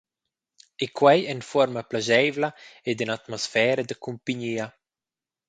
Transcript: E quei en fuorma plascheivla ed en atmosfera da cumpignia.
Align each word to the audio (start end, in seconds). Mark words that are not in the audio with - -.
E 0.83 0.85
quei 0.97 1.21
en 1.33 1.41
fuorma 1.49 1.81
plascheivla 1.89 2.49
ed 2.89 2.97
en 3.03 3.11
atmosfera 3.17 3.83
da 3.85 3.95
cumpignia. 4.03 4.65